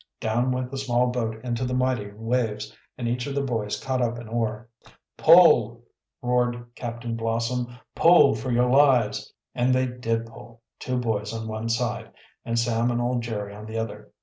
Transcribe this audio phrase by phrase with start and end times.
[0.19, 4.01] Down went the small boat into the mighty waves, and each of the boys caught
[4.01, 4.67] up an oar.
[5.15, 5.83] "Pull!"
[6.23, 7.67] roared Captain Blossom.
[7.93, 12.09] "Pull for your lives!" And they did pull, two boys on one side,
[12.43, 14.09] and Sam and old Jerry on the other.